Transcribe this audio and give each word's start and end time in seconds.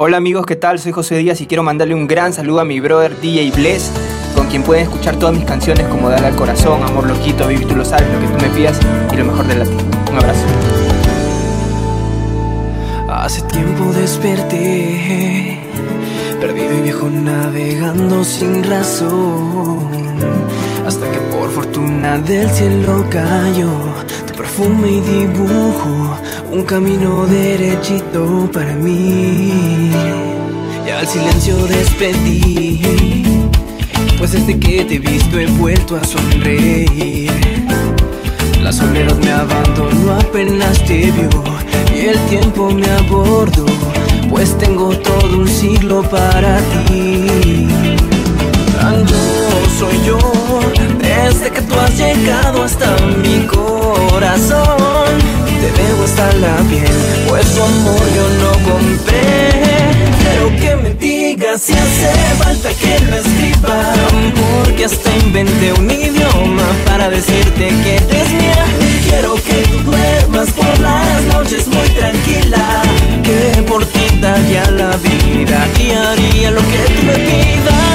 Hola 0.00 0.18
amigos, 0.18 0.46
¿qué 0.46 0.54
tal? 0.54 0.78
Soy 0.78 0.92
José 0.92 1.16
Díaz 1.16 1.40
y 1.40 1.48
quiero 1.48 1.64
mandarle 1.64 1.92
un 1.92 2.06
gran 2.06 2.32
saludo 2.32 2.60
a 2.60 2.64
mi 2.64 2.78
brother 2.78 3.20
DJ 3.20 3.50
Bless, 3.50 3.90
con 4.36 4.46
quien 4.46 4.62
pueden 4.62 4.84
escuchar 4.84 5.16
todas 5.16 5.34
mis 5.34 5.44
canciones 5.44 5.88
como 5.88 6.08
Dale 6.08 6.28
al 6.28 6.36
Corazón, 6.36 6.84
Amor 6.84 7.08
Loquito, 7.08 7.46
Baby 7.46 7.64
Tú 7.64 7.74
lo 7.74 7.84
sabes, 7.84 8.06
lo 8.12 8.20
que 8.20 8.26
tú 8.28 8.46
me 8.46 8.56
pidas 8.56 8.78
y 9.12 9.16
lo 9.16 9.24
mejor 9.24 9.48
de 9.48 9.54
ti. 9.56 9.70
Un 10.12 10.18
abrazo. 10.18 10.44
Hace 13.08 13.42
tiempo 13.42 13.92
desperté, 13.92 15.58
perdido 16.40 16.78
y 16.78 16.82
viejo 16.82 17.10
navegando 17.10 18.22
sin 18.22 18.62
razón, 18.62 19.88
hasta 20.86 21.10
que 21.10 21.18
por 21.18 21.50
fortuna 21.50 22.18
del 22.18 22.48
cielo 22.50 23.04
cayó 23.10 23.72
tu 24.28 24.32
perfume 24.34 24.92
y 24.92 25.00
dibujo 25.00 26.16
un 26.52 26.62
camino 26.62 27.26
derechito 27.26 28.48
para 28.52 28.74
mí. 28.74 29.90
Y 30.86 30.90
al 30.90 31.06
silencio 31.06 31.56
despedí, 31.66 32.80
pues 34.18 34.32
desde 34.32 34.58
que 34.58 34.84
te 34.84 34.94
he 34.94 34.98
visto 34.98 35.38
he 35.38 35.46
vuelto 35.46 35.96
a 35.96 36.04
sonreír. 36.04 37.30
La 38.62 38.72
soledad 38.72 39.16
me 39.18 39.30
abandonó 39.30 40.12
apenas 40.14 40.84
te 40.84 41.10
vio 41.10 41.28
y 41.94 42.06
el 42.06 42.18
tiempo 42.26 42.70
me 42.70 42.88
abordó, 42.90 43.66
pues 44.30 44.56
tengo 44.58 44.96
todo 44.98 45.38
un 45.38 45.48
siglo 45.48 46.02
para 46.02 46.58
ti. 46.86 47.66
Yo 49.06 49.16
soy 49.78 50.04
yo, 50.04 50.18
desde 50.98 51.50
que 51.50 51.62
tú 51.62 51.74
has 51.78 51.96
llegado 51.96 52.64
hasta 52.64 52.96
mi 53.22 53.46
corazón 53.46 55.37
te 55.60 55.82
debo 55.82 56.04
hasta 56.04 56.32
la 56.34 56.56
piel, 56.68 56.96
pues 57.28 57.54
tu 57.54 57.62
amor 57.62 58.02
yo 58.16 58.28
no 58.42 58.52
compré. 58.70 59.50
Quiero 60.20 60.46
que 60.60 60.76
me 60.82 60.94
digas 60.94 61.62
si 61.62 61.72
hace 61.72 62.10
falta 62.38 62.68
que 62.80 62.98
lo 63.06 63.16
escriba, 63.16 63.94
porque 64.40 64.84
hasta 64.84 65.16
inventé 65.16 65.72
un 65.72 65.90
idioma 65.90 66.66
para 66.86 67.08
decirte 67.10 67.68
que 67.68 67.96
eres 67.96 68.30
mía. 68.32 68.64
Quiero 69.08 69.34
que 69.34 69.58
tú 69.70 69.78
duermas 69.90 70.50
por 70.52 70.78
las 70.80 71.22
noches 71.34 71.66
muy 71.68 71.88
tranquila, 71.90 72.82
que 73.24 73.62
por 73.62 73.84
ti 73.86 74.06
daría 74.20 74.70
la 74.70 74.96
vida 74.96 75.68
y 75.80 75.90
haría 75.92 76.50
lo 76.50 76.60
que 76.60 76.78
tú 76.94 77.02
me 77.06 77.14
pidas. 77.14 77.87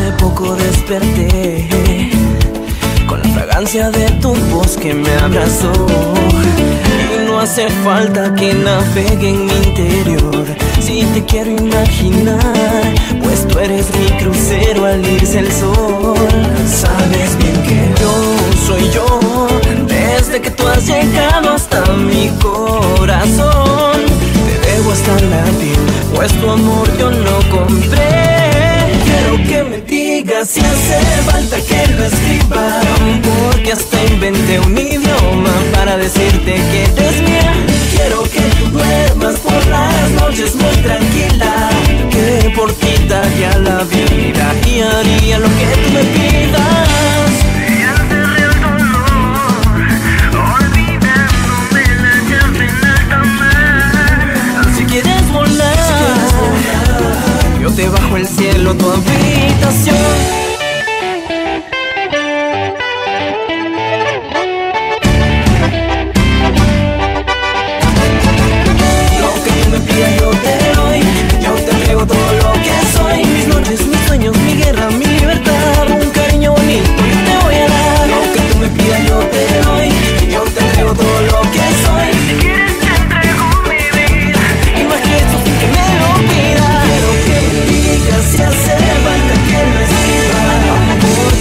Hace 0.00 0.12
poco 0.12 0.56
desperté 0.56 1.68
con 3.06 3.20
la 3.22 3.28
fragancia 3.28 3.90
de 3.90 4.08
tu 4.12 4.32
voz 4.50 4.78
que 4.78 4.94
me 4.94 5.12
abrazó. 5.16 5.72
Y 7.14 7.26
no 7.26 7.38
hace 7.38 7.68
falta 7.84 8.34
que 8.34 8.54
navegue 8.54 9.28
en 9.28 9.44
mi 9.44 9.52
interior 9.52 10.46
si 10.80 11.02
te 11.12 11.22
quiero 11.26 11.50
imaginar, 11.50 12.94
pues 13.22 13.46
tú 13.46 13.58
eres 13.58 13.86
mi 13.94 14.06
crucero 14.16 14.86
al 14.86 15.06
irse 15.06 15.40
el 15.40 15.52
sol. 15.52 16.16
Sabes 16.66 17.36
bien 17.36 17.62
que 17.62 18.00
yo 18.00 18.12
soy 18.66 18.90
yo, 18.90 19.48
desde 19.86 20.40
que 20.40 20.50
tú 20.50 20.66
has 20.66 20.86
llegado 20.86 21.50
hasta 21.50 21.84
mi 21.92 22.30
corazón. 22.40 24.00
Te 24.46 24.70
debo 24.70 24.92
hasta 24.92 25.12
la 25.26 25.44
piel, 25.60 25.78
pues 26.14 26.32
tu 26.40 26.48
amor 26.48 26.88
yo 26.98 27.10
no 27.10 27.38
compré. 27.50 28.39
Quiero 29.20 29.36
que 29.48 29.62
me 29.64 29.80
digas 29.82 30.48
si 30.48 30.60
hace 30.60 30.98
falta 31.30 31.56
que 31.56 31.86
lo 31.92 32.04
escriba. 32.04 32.80
Porque 33.22 33.72
hasta 33.72 34.04
inventé 34.04 34.58
un 34.60 34.78
idioma 34.78 35.54
para 35.72 35.96
decirte 35.98 36.54
que 36.54 36.84
eres 36.84 37.22
mía 37.22 37.52
Quiero 37.90 38.22
que 38.22 38.40
tú 38.58 38.70
duermas 38.70 39.38
por 39.40 39.66
las 39.66 40.10
noches 40.12 40.54
muy 40.54 40.76
tranquila. 40.76 41.70
Que 42.10 42.50
por 42.56 42.72
ti 42.72 43.06
daría 43.08 43.58
la 43.58 43.84
vida 43.84 44.54
y 44.66 44.80
haría 44.80 45.38
lo 45.38 45.48
que 45.48 45.66
tú 45.82 45.90
me 45.92 46.04
pidas 46.04 46.79
yo 57.70 57.76
te 57.76 57.88
bajo 57.88 58.16
el 58.16 58.26
cielo 58.26 58.74
tu 58.74 58.90
habitación 58.90 60.49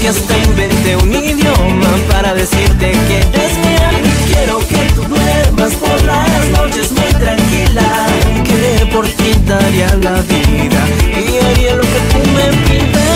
hasta 0.10 0.38
inventé 0.40 0.96
un 0.96 1.14
idioma 1.14 1.92
para 2.10 2.34
decirte 2.34 2.92
que 3.08 3.18
eres 3.18 3.58
mía. 3.60 3.92
Quiero 4.26 4.58
que 4.68 4.94
tú 4.96 5.04
duermas 5.04 5.74
por 5.76 6.04
las 6.04 6.48
noches 6.58 6.92
muy 6.92 7.14
tranquila. 7.14 8.08
Que 8.44 8.86
por 8.88 9.06
ti 9.08 9.34
daría 9.46 9.94
la 9.98 10.22
vida 10.22 10.82
y 11.14 11.46
haría 11.46 11.76
lo 11.76 11.84
que 11.84 12.00
tú 12.12 12.20
me 12.32 12.48
pidas. 12.68 13.09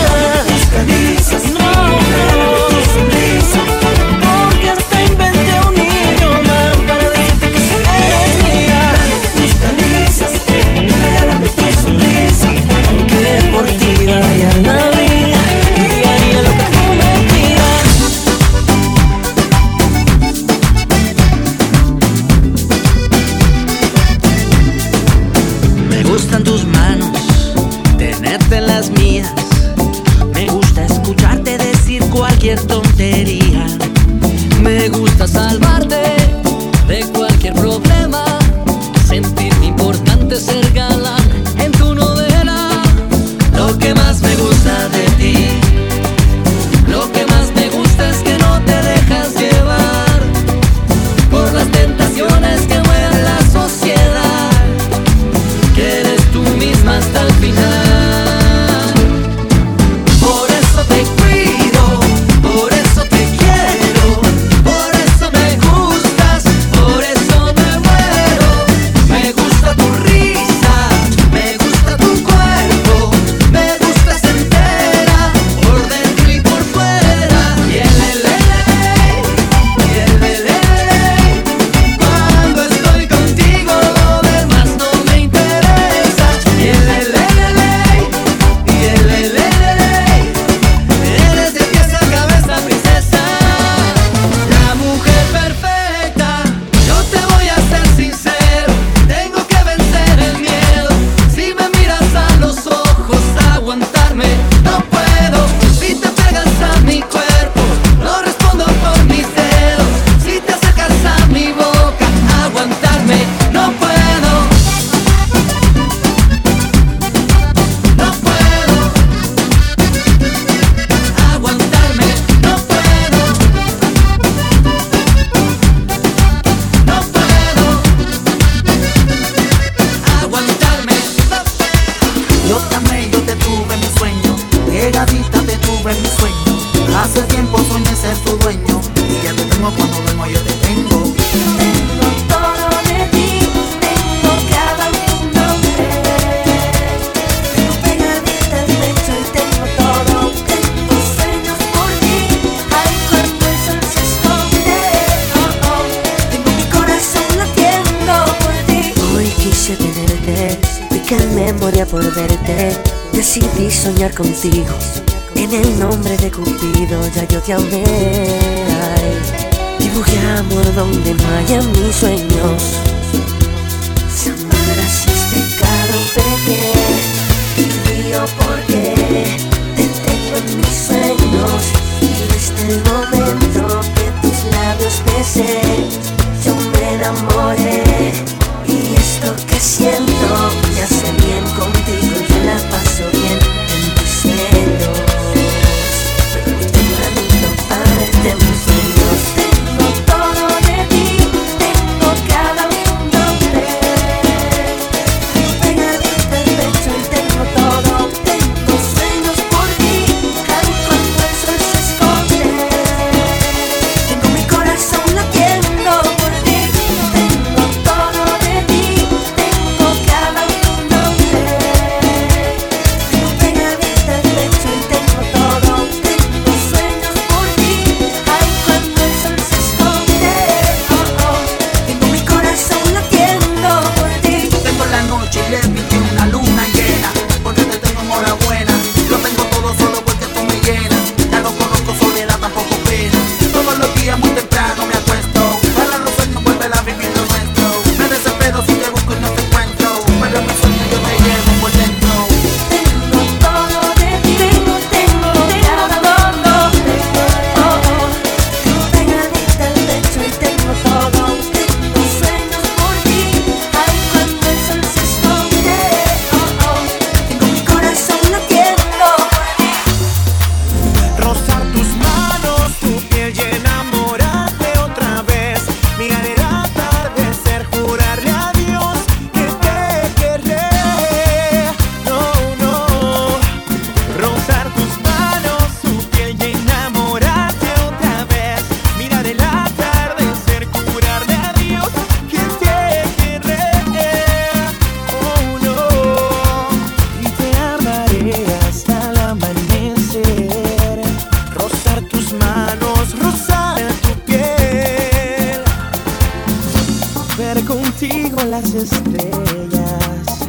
las 308.54 308.72
estrellas 308.72 310.48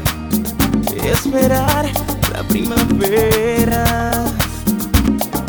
y 0.96 1.08
esperar 1.08 1.90
la 2.32 2.44
primavera. 2.44 4.26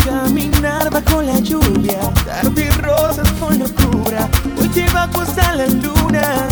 Caminar 0.02 0.88
bajo 0.90 1.20
la 1.20 1.38
lluvia, 1.40 1.98
darte 2.24 2.70
rosas 2.80 3.30
con 3.32 3.58
locura. 3.58 4.30
Hoy 4.58 4.68
te 4.68 4.86
vamos 4.94 5.28
a 5.36 5.54
la 5.54 5.66
luna. 5.66 6.48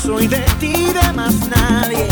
Soy 0.00 0.28
de 0.28 0.44
ti, 0.60 0.92
de 0.92 1.12
más 1.14 1.34
nadie. 1.48 2.11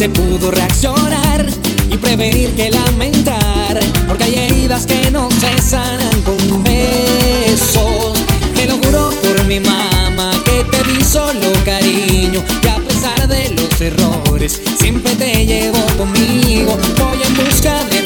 se 0.00 0.08
pudo 0.08 0.50
reaccionar 0.50 1.46
y 1.92 1.96
prevenir 1.98 2.48
que 2.56 2.70
lamentar, 2.70 3.78
porque 4.08 4.24
hay 4.24 4.34
heridas 4.34 4.86
que 4.86 5.10
no 5.10 5.28
se 5.30 5.60
sanan 5.60 6.22
con 6.22 6.64
besos. 6.64 8.14
Te 8.54 8.64
lo 8.66 8.78
juro 8.78 9.10
por 9.20 9.44
mi 9.44 9.60
mamá 9.60 10.30
que 10.46 10.64
te 10.64 10.82
vi 10.84 11.04
solo 11.04 11.52
cariño, 11.66 12.42
que 12.62 12.70
a 12.70 12.76
pesar 12.76 13.28
de 13.28 13.50
los 13.50 13.78
errores 13.78 14.58
siempre 14.78 15.14
te 15.16 15.44
llevo 15.44 15.84
conmigo. 15.98 16.78
Voy 16.96 17.18
en 17.22 17.34
busca 17.34 17.84
de 17.90 17.99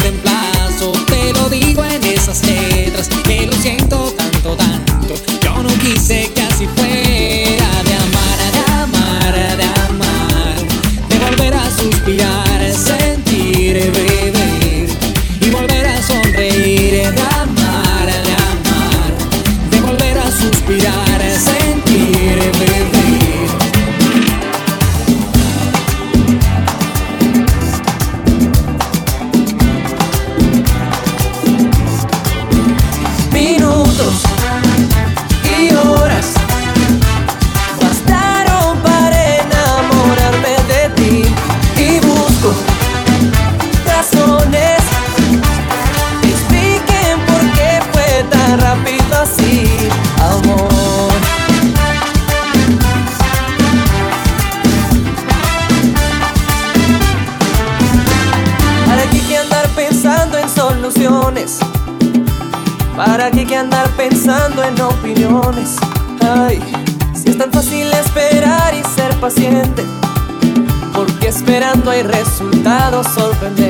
sorprender. 73.14 73.63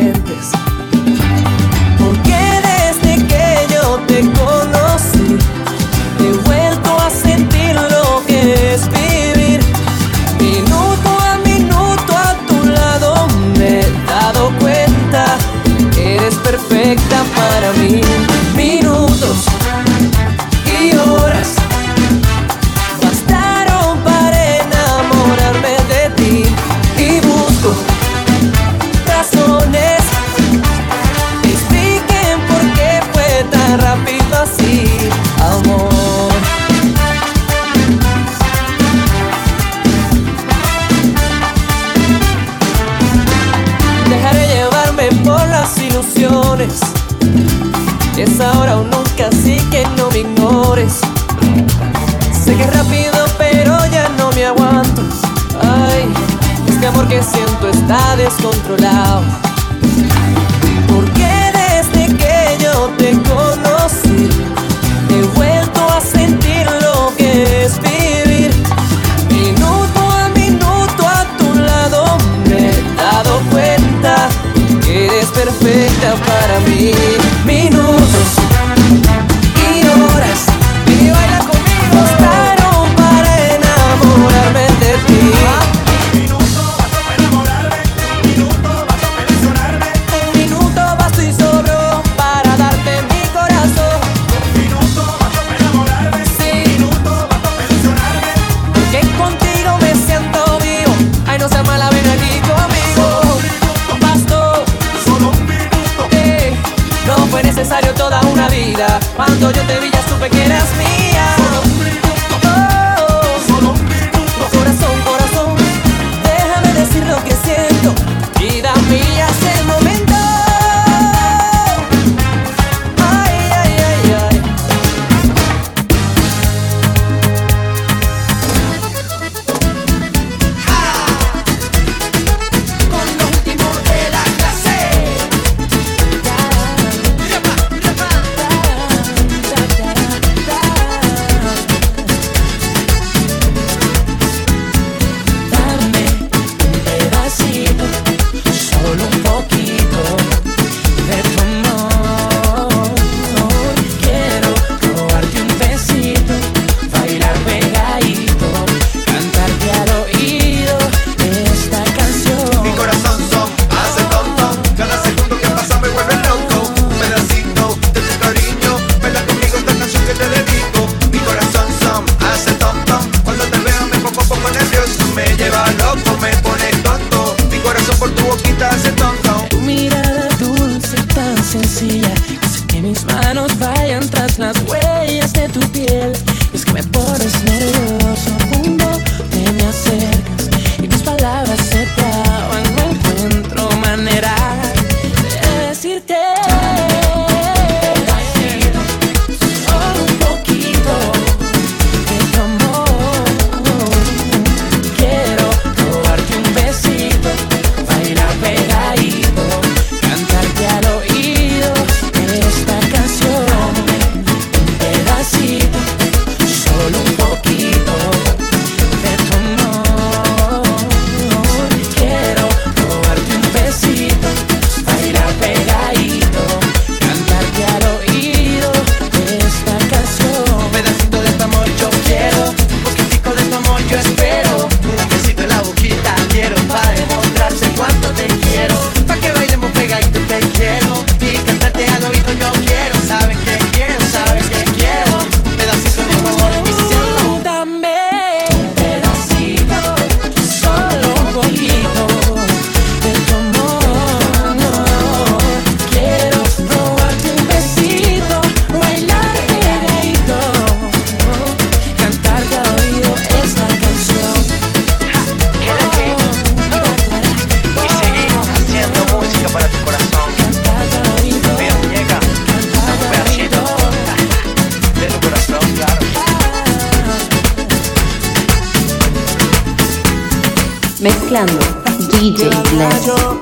DJ 282.84 283.33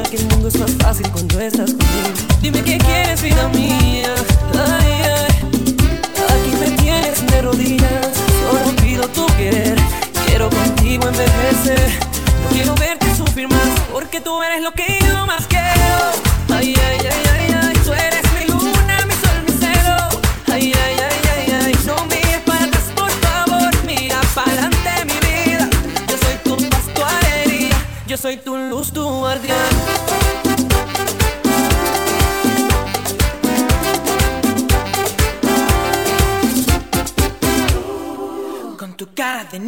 sabía 0.00 0.10
que 0.10 0.16
el 0.16 0.26
mundo 0.28 0.48
es 0.48 0.58
más 0.58 0.72
fácil 0.72 1.08
cuando 1.10 1.40
estás 1.40 1.70
conmigo. 1.70 2.08
Dime 2.40 2.62
qué 2.62 2.78
quieres, 2.78 3.22
vida 3.22 3.48
mía. 3.48 4.14
Ay, 4.54 4.92
ay. 5.02 5.30
Aquí 6.28 6.56
me 6.60 6.76
tienes 6.82 7.26
de 7.26 7.42
rodillas, 7.42 8.08
solo 8.50 8.76
pido 8.82 9.08
tu 9.08 9.26
querer. 9.36 9.76
Quiero 10.26 10.48
contigo 10.50 11.08
envejecer, 11.08 11.90
no 12.44 12.50
quiero 12.50 12.74
verte 12.76 13.14
sufrir 13.16 13.48
más, 13.48 13.68
porque 13.92 14.20
tú 14.20 14.42
eres 14.42 14.62
lo 14.62 14.72
que 14.72 14.98
yo 15.06 15.26
más 15.26 15.46
quiero. 15.46 15.79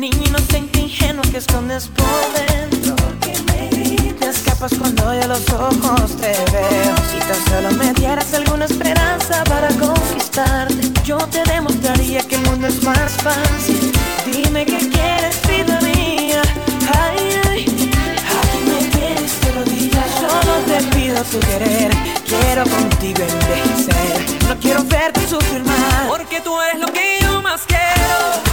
Niño 0.02 0.20
inocente 0.26 0.80
ingenuo 0.80 1.22
que 1.30 1.38
escondes 1.38 1.86
por 1.86 2.06
dentro. 2.34 2.96
Te 4.18 4.28
escapas 4.28 4.74
cuando 4.76 5.14
ya 5.14 5.28
los 5.28 5.48
ojos 5.50 6.16
te 6.16 6.34
veo. 6.50 6.94
Si 7.08 7.18
tan 7.20 7.44
solo 7.48 7.70
me 7.78 7.92
dieras 7.92 8.34
alguna 8.34 8.64
esperanza 8.64 9.44
para 9.44 9.68
conquistarte 9.68 10.90
Yo 11.04 11.18
te 11.18 11.44
demostraría 11.44 12.20
que 12.26 12.34
el 12.34 12.42
mundo 12.50 12.66
es 12.66 12.82
más 12.82 13.12
fácil. 13.12 13.92
Dime 14.26 14.66
qué 14.66 14.78
quieres, 14.78 15.40
vida 15.46 15.80
mía. 15.82 16.42
Ay, 17.00 17.40
ay, 17.48 17.90
aquí 18.40 18.58
me 18.66 18.88
tienes 18.98 19.40
de 19.40 19.52
rodillas 19.52 20.10
Solo 20.18 20.52
te 20.66 20.96
pido 20.96 21.22
tu 21.22 21.38
querer. 21.46 21.92
Quiero 22.26 22.64
contigo 22.64 23.22
envejecer. 23.22 24.48
No 24.48 24.58
quiero 24.58 24.82
verte 24.82 25.28
sufrir 25.28 25.64
más. 25.64 26.08
Porque 26.08 26.40
tú 26.40 26.60
eres 26.60 26.80
lo 26.80 26.92
que 26.92 27.18
yo 27.20 27.40
más 27.40 27.60
quiero. 27.68 28.51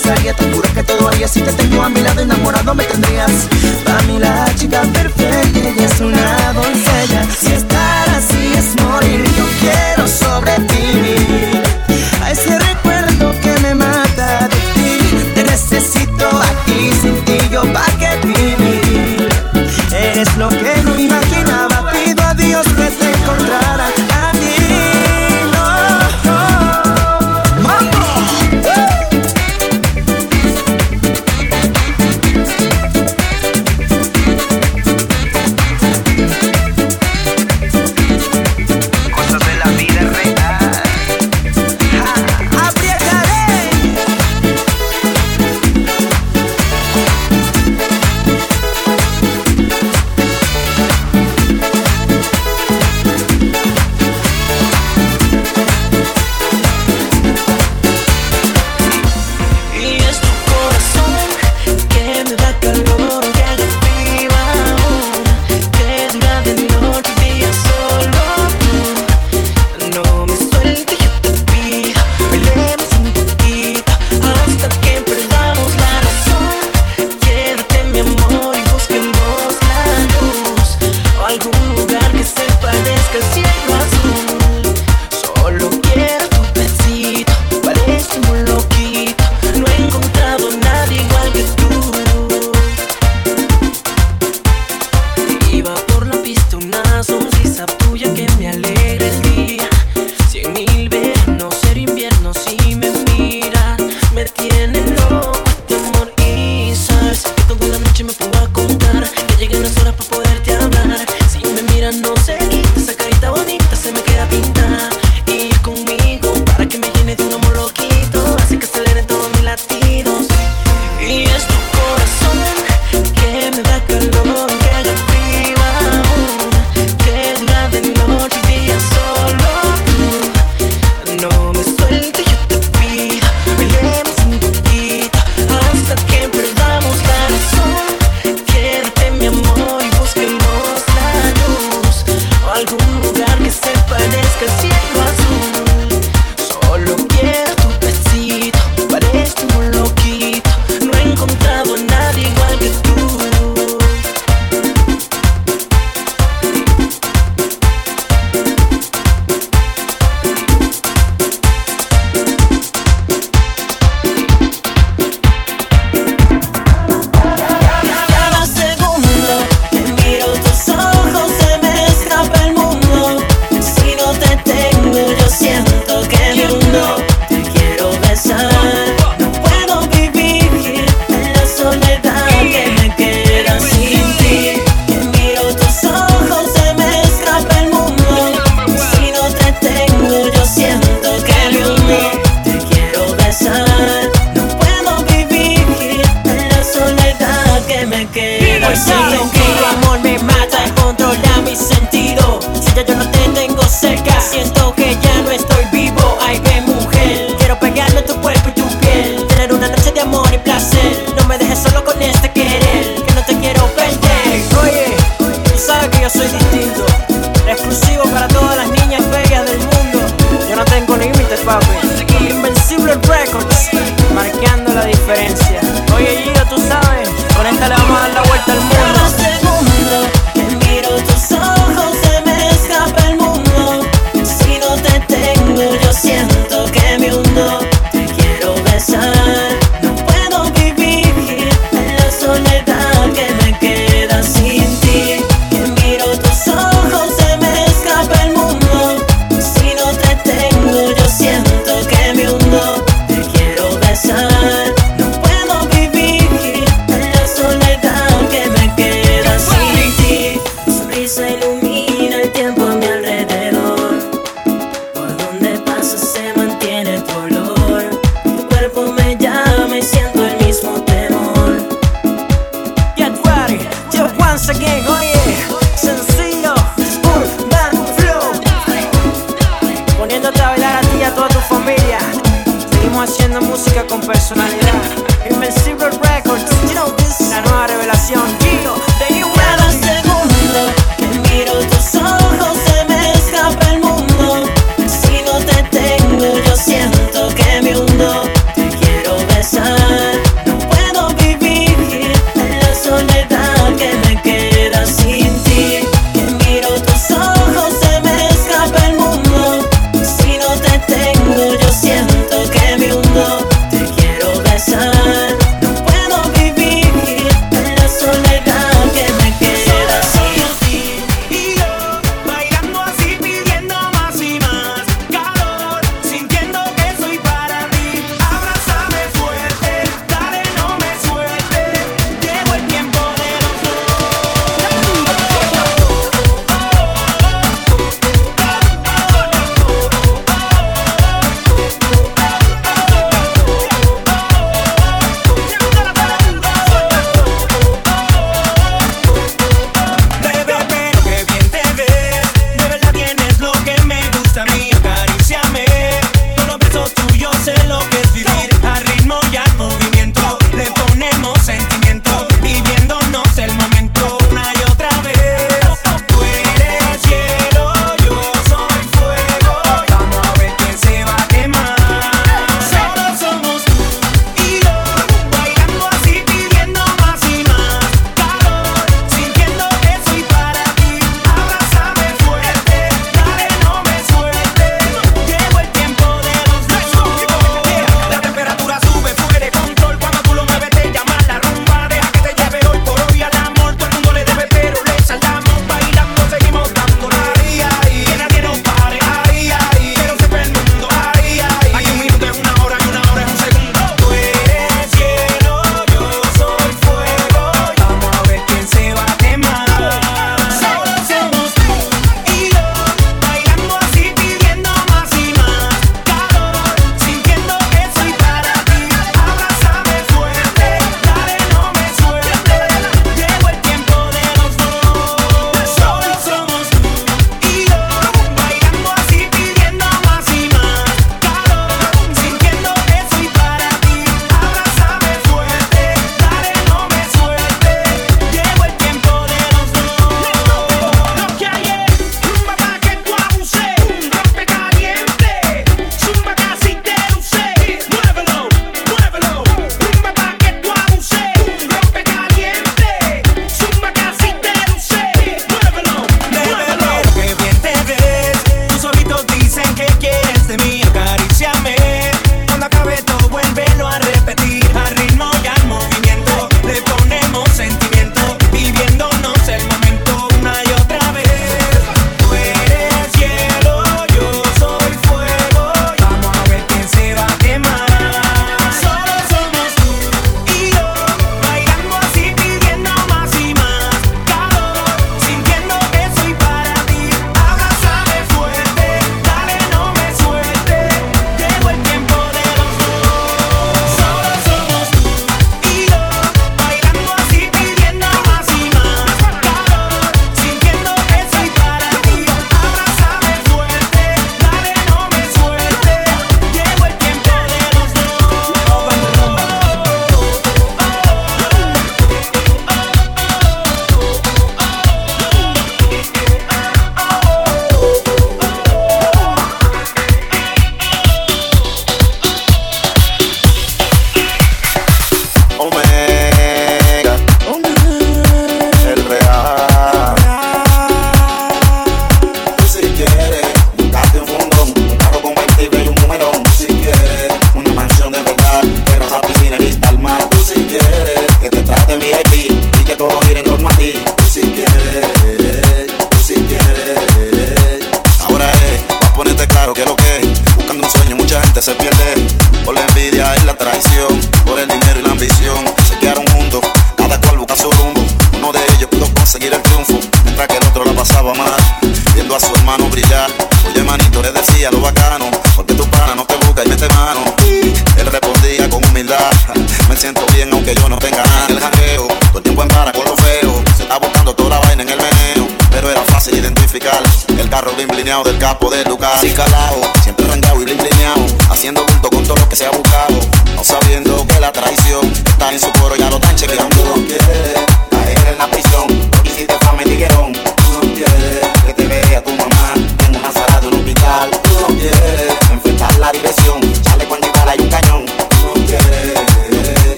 confesaría, 0.00 0.34
tan 0.34 0.50
pura 0.50 0.68
que 0.72 0.82
todo 0.82 1.08
haría. 1.08 1.28
Si 1.28 1.40
te 1.40 1.52
tengo 1.52 1.82
a 1.82 1.88
mi 1.88 2.00
lado 2.00 2.20
enamorado 2.20 2.74
me 2.74 2.84
tendrías. 2.84 3.48
Para 3.84 4.00
mí 4.02 4.18
la 4.18 4.46
chica 4.54 4.82
perfecta, 4.92 5.68
ella 5.68 5.84
es 5.84 6.00
una 6.00 6.19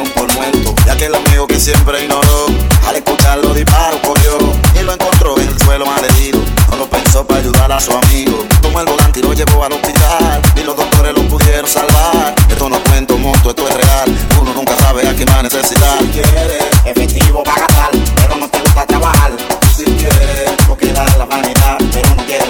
un 0.00 0.10
por 0.10 0.32
muerto. 0.34 0.74
Ya 0.86 0.96
que 0.96 1.06
el 1.06 1.14
amigo 1.14 1.46
que 1.46 1.58
siempre 1.58 2.04
ignoró, 2.04 2.46
al 2.86 2.96
escuchar 2.96 3.38
los 3.38 3.54
disparos 3.54 4.00
corrió 4.00 4.38
y 4.78 4.84
lo 4.84 4.92
encontró 4.92 5.38
en 5.38 5.48
el 5.48 5.58
suelo 5.60 5.86
malherido. 5.86 6.40
No 6.70 6.76
lo 6.76 6.86
pensó 6.88 7.26
para 7.26 7.40
ayudar 7.40 7.72
a 7.72 7.80
su 7.80 7.92
amigo. 7.92 8.44
Tomó 8.62 8.80
el 8.80 8.86
volante 8.86 9.20
y 9.20 9.22
lo 9.22 9.32
llevó 9.32 9.64
al 9.64 9.72
hospital. 9.72 10.42
Y 10.56 10.62
los 10.62 10.76
doctores 10.76 11.14
lo 11.14 11.22
pudieron 11.28 11.68
salvar. 11.68 12.34
Esto 12.48 12.68
no 12.68 12.76
es 12.76 12.82
cuento 12.82 13.18
monto, 13.18 13.50
esto 13.50 13.68
es 13.68 13.74
real. 13.74 14.18
Uno 14.40 14.52
nunca 14.54 14.76
sabe 14.76 15.06
a 15.08 15.14
quién 15.14 15.28
va 15.28 15.40
a 15.40 15.42
necesitar. 15.42 15.98
Si 16.00 16.06
quieres, 16.08 16.64
efectivo 16.84 17.42
para 17.42 17.62
gastar, 17.62 17.90
pero 18.16 18.36
no 18.36 18.48
te 18.48 18.60
gusta 18.60 18.86
trabajar. 18.86 19.32
Si 19.76 19.84
quieres, 19.84 20.50
porque 20.66 20.92
da 20.92 21.04
la 21.16 21.24
vanidad, 21.24 21.78
pero 21.92 22.14
no 22.14 22.24
quieres 22.26 22.48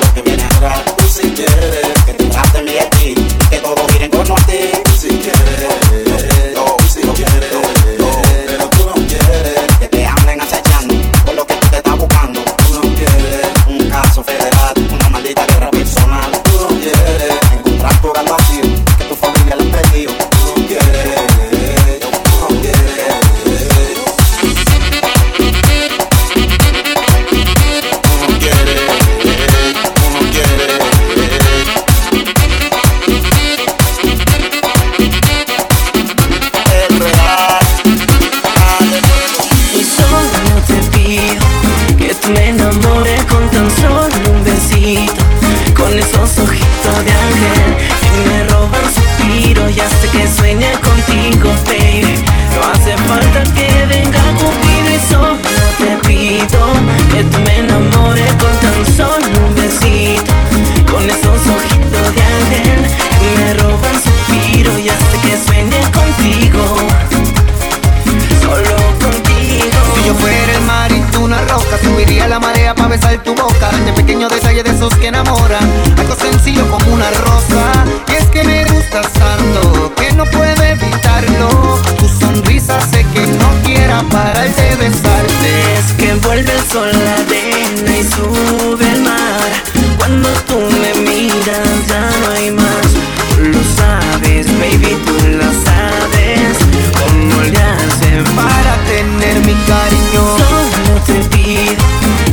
mi 99.48 99.54
cariño. 99.64 100.22
Solo 100.50 101.00
te 101.06 101.36
pido 101.36 101.84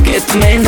que 0.04 0.20
tú 0.20 0.38
me 0.38 0.58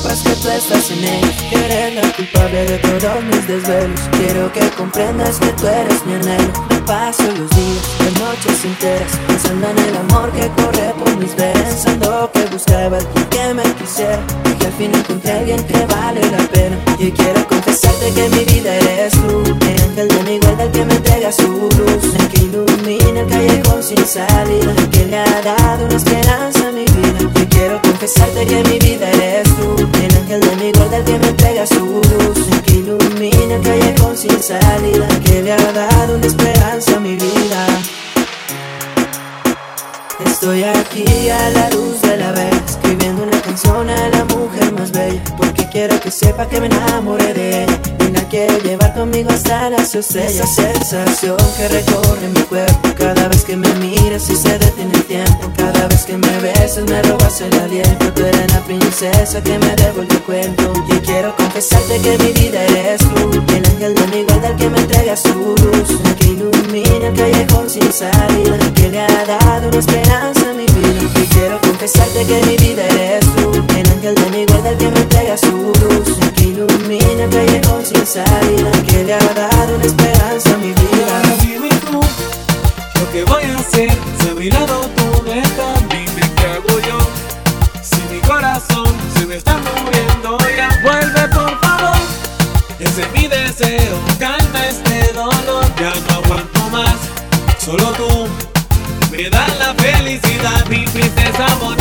sepas 0.00 0.22
que 0.22 0.34
tú 0.36 0.48
estás 0.48 0.90
en 0.90 1.04
ellos 1.04 1.36
Que 1.50 1.64
eres 1.64 1.94
la 1.94 2.12
culpable 2.12 2.64
de 2.64 2.78
todos 2.78 3.24
mis 3.24 3.46
desvelos. 3.46 4.00
Quiero 4.12 4.52
que 4.52 4.60
comprendas 4.70 5.38
que 5.38 5.52
tú 5.52 5.66
eres 5.66 6.04
mi 6.06 6.14
anhelo 6.14 6.79
paso 6.90 7.22
los 7.22 7.48
días, 7.50 7.84
las 8.00 8.20
noches 8.20 8.64
enteras 8.64 9.12
Pensando 9.28 9.68
en 9.70 9.78
el 9.78 9.96
amor 9.96 10.32
que 10.32 10.48
corre 10.60 10.92
por 10.98 11.16
mis 11.18 11.36
venas 11.36 11.62
Pensando 11.62 12.28
que 12.32 12.44
buscaba 12.46 12.98
alguien 12.98 13.26
que 13.30 13.54
me 13.54 13.62
quisiera 13.78 14.18
Y 14.50 14.52
que 14.58 14.66
al 14.66 14.72
fin 14.72 14.90
encontré 14.92 15.30
a 15.30 15.38
alguien 15.38 15.62
que 15.62 15.86
vale 15.86 16.20
la 16.32 16.42
pena 16.48 16.76
Y 16.98 17.12
quiero 17.12 17.46
confesarte 17.46 18.12
que 18.12 18.28
mi 18.30 18.44
vida 18.44 18.74
eres 18.74 19.12
tú 19.12 19.42
El 19.70 19.80
ángel 19.86 20.08
de 20.08 20.22
mi 20.24 20.38
guarda 20.40 20.64
el 20.64 20.72
que 20.72 20.84
me 20.84 20.94
entrega 20.94 21.30
su 21.30 21.46
luz 21.46 22.04
El 22.18 22.28
que 22.28 22.40
ilumina 22.48 23.20
el 23.20 23.28
callejón 23.28 23.82
sin 23.84 24.04
salida 24.04 24.74
El 24.76 24.90
que 24.90 25.06
le 25.06 25.18
ha 25.18 25.42
dado 25.42 25.84
una 25.84 25.96
esperanza 25.96 26.68
a 26.68 26.72
mi 26.72 26.84
vida 26.86 27.18
Yo 27.20 27.48
quiero 27.50 27.80
confesarte 27.82 28.46
que 28.46 28.64
mi 28.64 28.78
vida 28.80 29.08
eres 29.10 29.48
tú 29.54 29.76
El 29.78 30.16
ángel 30.16 30.40
de 30.40 30.56
mi 30.56 30.72
guarda 30.72 30.96
el 30.96 31.04
que 31.04 31.18
me 31.20 31.28
entrega 31.28 31.64
su 31.66 31.84
luz 31.86 32.38
El 32.50 32.62
que 32.62 32.72
ilumina 32.82 33.54
el 33.54 33.62
callejón 33.62 34.16
sin 34.16 34.42
salida 34.42 35.06
El 35.08 35.20
que 35.20 35.42
le 35.42 35.52
ha 35.52 35.72
dado 35.72 36.16
una 36.16 36.26
esperanza 36.26 36.79
mi 37.00 37.18
Estoy 40.24 40.64
aquí 40.64 41.28
a 41.28 41.50
la 41.50 41.68
luz 41.70 42.00
de 42.00 42.16
la 42.16 42.32
vela 42.32 42.56
Escribiendo 42.66 43.22
una 43.24 43.38
canción 43.42 43.90
a 43.90 44.08
la 44.08 44.24
mujer 44.24 44.72
más 44.72 44.90
bella 44.90 45.22
Porque 45.36 45.59
quiero 45.70 46.00
que 46.00 46.10
sepa 46.10 46.46
que 46.46 46.60
me 46.60 46.66
enamoré 46.66 47.32
de 47.32 47.64
ella. 47.64 47.80
Y 48.00 48.12
la 48.12 48.22
quiero 48.28 48.58
llevar 48.58 48.92
conmigo 48.94 49.30
hasta 49.30 49.70
las 49.70 49.94
estrellas 49.94 50.58
Esa 50.58 50.72
sensación 50.72 51.36
que 51.56 51.68
recorre 51.68 52.28
mi 52.34 52.40
cuerpo 52.42 52.88
Cada 52.98 53.28
vez 53.28 53.44
que 53.44 53.56
me 53.56 53.72
miras 53.74 54.28
y 54.30 54.36
se 54.36 54.58
detiene 54.58 54.92
el 54.94 55.04
tiempo. 55.04 55.52
Cada 55.56 55.86
vez 55.86 56.04
que 56.04 56.16
me 56.16 56.40
besas 56.40 56.84
me 56.84 57.02
robas 57.02 57.40
el 57.40 57.54
aliento. 57.60 58.12
Tú 58.12 58.24
eres 58.24 58.52
la 58.52 58.60
princesa 58.60 59.42
que 59.42 59.58
me 59.58 59.74
devuelve 59.76 60.14
el 60.14 60.22
cuento. 60.22 60.72
Y 60.88 60.98
quiero 61.00 61.36
confesarte 61.36 61.98
que 62.00 62.18
mi 62.18 62.32
vida 62.32 62.64
eres 62.64 63.00
tú. 63.00 63.30
El 63.54 63.66
ángel 63.66 63.94
de 63.94 64.06
mi 64.08 64.24
guarda 64.24 64.56
que 64.56 64.68
me 64.68 64.78
entrega 64.78 65.16
su 65.16 65.34
luz. 65.34 66.00
El 66.04 66.14
que 66.16 66.26
ilumina 66.26 67.06
el 67.08 67.14
callejón 67.14 67.70
sin 67.70 67.92
salida. 67.92 68.58
Que 68.74 68.88
le 68.88 69.00
ha 69.00 69.24
dado 69.24 69.68
una 69.68 69.78
esperanza 69.78 70.50
a 70.50 70.54
mi 70.54 70.66
vida. 70.66 71.00
Y 71.14 71.26
quiero 71.28 71.60
confesarte 71.60 72.24
que 72.24 72.42
mi 72.46 72.56
vida 72.56 72.84
eres 72.86 73.26
tú. 73.36 73.52
El 73.76 73.88
ángel 73.88 74.14
de 74.14 74.30
mi 74.30 74.46
guarda 74.46 74.76
que 74.76 74.90
me 74.90 75.00
entrega 75.00 75.36
su 75.36 75.59
luz 75.60 76.18
que 76.34 76.44
ilumina 76.44 77.24
el 77.24 77.30
callejón 77.30 77.84
sin 77.84 78.06
salida 78.06 78.70
que 78.86 79.04
le 79.04 79.14
ha 79.14 79.34
dado 79.34 79.76
una 79.76 79.84
esperanza 79.84 80.54
a 80.54 80.58
mi 80.58 80.72
vida 80.72 81.22
Dime 81.42 81.68
tú 81.90 82.00
lo 83.00 83.12
que 83.12 83.24
voy 83.24 83.44
a 83.44 83.58
hacer. 83.58 83.90
Si 84.20 84.28
a 84.28 84.34
mi 84.34 84.50
lado 84.50 84.88
tú 84.96 85.22
no 85.24 85.32
estás, 85.32 85.88
dime 85.88 86.30
qué 86.36 86.46
hago 86.46 86.80
yo. 86.88 86.98
Si 87.82 88.00
mi 88.12 88.20
corazón 88.20 88.86
se 89.14 89.26
me 89.26 89.36
está 89.36 89.56
muriendo 89.58 90.38
ya, 90.56 90.68
vuelve 90.82 91.28
por 91.28 91.60
favor. 91.60 91.98
Ese 92.78 93.02
es 93.02 93.12
mi 93.12 93.26
deseo, 93.26 93.98
calma 94.18 94.66
este 94.68 95.12
dolor. 95.12 95.64
Ya 95.80 95.92
no 96.06 96.24
aguanto 96.24 96.60
más, 96.70 96.96
solo 97.58 97.90
tú 97.92 98.28
me 99.10 99.28
das 99.30 99.58
la 99.58 99.74
felicidad, 99.74 100.66
mi 100.68 100.84
princesa 100.86 101.46
bonita. 101.60 101.79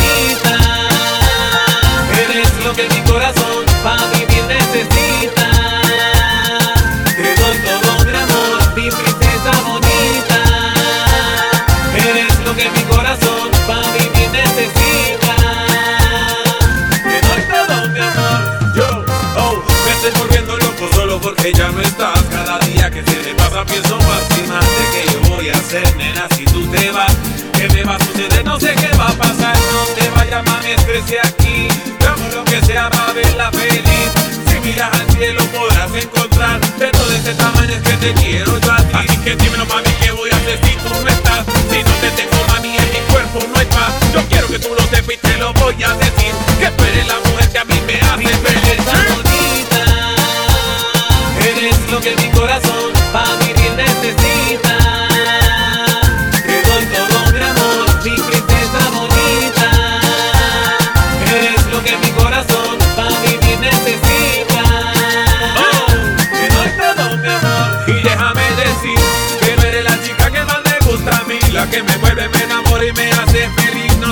Especie 30.74 31.20
aquí. 31.20 31.67
Hagamos 32.01 32.34
lo 32.34 32.43
que 32.45 32.61
sea 32.61 32.89
para 32.89 33.13
verla 33.13 33.51
feliz. 33.51 34.11
Si 34.47 34.59
miras 34.59 34.91
al 34.93 35.09
cielo 35.15 35.43
podrás 35.51 35.91
encontrar 35.93 36.59
de 36.78 36.88
todo 36.88 37.11
ese 37.11 37.34
tamaño 37.34 37.76
que 37.84 37.93
te 37.93 38.13
quiero 38.13 38.59
yo 38.59 38.72
a 38.72 38.78
ti. 38.78 38.93
Así 38.93 39.17
que 39.17 39.36
dímelo, 39.36 39.65
mami, 39.65 39.89
¿qué 40.01 40.11
voy 40.11 40.30
a 40.30 40.36
hacer 40.36 40.59
si 40.63 40.76
tú 40.76 40.89
no 41.03 41.09
estás? 41.09 41.45
Si 41.70 41.84
no 41.84 41.91
te 42.01 42.11
tengo, 42.11 42.38
mami, 42.47 42.78
en 42.78 42.89
mi 42.93 42.99
cuerpo 43.11 43.39
no 43.51 43.59
hay 43.59 43.65
paz. 43.67 43.93
Yo 44.13 44.22
quiero 44.30 44.47
que 44.47 44.59
tú 44.59 44.70
lo 44.70 44.82
sepas 44.84 45.13
y 45.13 45.17
te 45.17 45.38
lo 45.38 45.53
voy 45.53 45.84
a 45.84 45.93
decir. 45.93 46.34
Que 46.59 46.67
tú 46.72 46.84
eres 46.84 47.07
la 47.07 47.20
mujer 47.26 47.49
que 47.51 47.59
a 47.59 47.65
mí 47.65 47.82
me 47.86 47.95
hace 48.01 48.38
feliz. 48.38 48.59
eres 51.45 51.91
lo 51.91 51.99
que 51.99 52.15
mi 52.15 52.30
corazón 52.32 52.93
para 53.11 53.36
vivir 53.38 53.48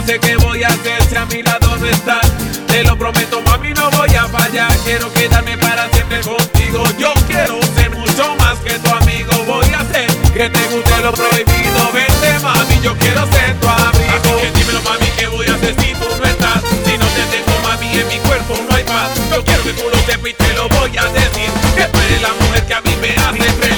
sé 0.07 0.19
qué 0.19 0.37
voy 0.37 0.63
a 0.63 0.67
hacer 0.69 1.03
si 1.03 1.15
a 1.17 1.25
mi 1.25 1.43
lado 1.43 1.75
no 1.77 1.85
estás. 1.85 2.31
Te 2.67 2.83
lo 2.83 2.97
prometo, 2.97 3.41
mami, 3.41 3.73
no 3.73 3.89
voy 3.91 4.15
a 4.15 4.25
fallar. 4.27 4.71
Quiero 4.85 5.11
quedarme 5.11 5.57
para 5.57 5.89
siempre 5.89 6.21
contigo. 6.21 6.83
Yo 6.97 7.13
quiero 7.27 7.59
ser 7.75 7.91
mucho 7.91 8.35
más 8.39 8.57
que 8.59 8.79
tu 8.79 8.89
amigo. 8.89 9.33
Voy 9.45 9.67
a 9.73 9.79
hacer 9.81 10.07
que 10.33 10.49
te 10.49 10.63
guste 10.71 10.97
lo 11.03 11.11
prohibido. 11.11 11.91
Vente, 11.93 12.39
mami, 12.41 12.79
yo 12.81 12.95
quiero 12.97 13.27
ser 13.33 13.59
tu 13.59 13.67
amigo. 13.67 14.13
Así 14.15 14.31
que 14.41 14.51
dímelo, 14.57 14.81
mami, 14.83 15.07
¿qué 15.17 15.27
voy 15.27 15.47
a 15.47 15.55
hacer 15.55 15.75
si 15.77 15.93
tú 15.93 16.07
no 16.17 16.25
estás? 16.25 16.61
Si 16.85 16.97
no 16.97 17.05
te 17.05 17.23
tengo, 17.33 17.53
mami, 17.63 17.99
en 17.99 18.07
mi 18.07 18.17
cuerpo 18.19 18.55
no 18.69 18.75
hay 18.75 18.83
paz. 18.85 19.11
Yo 19.29 19.43
quiero 19.43 19.63
que 19.63 19.73
tú 19.73 19.89
lo 19.91 19.97
sepas 20.05 20.29
y 20.29 20.33
te 20.33 20.53
lo 20.53 20.69
voy 20.69 20.97
a 20.97 21.05
decir. 21.11 21.49
Que 21.75 21.83
tú 21.83 21.99
eres 21.99 22.21
la 22.21 22.31
mujer 22.39 22.65
que 22.65 22.73
a 22.73 22.81
mí 22.81 22.95
me 23.01 23.09
hace 23.11 23.51
feliz. 23.59 23.76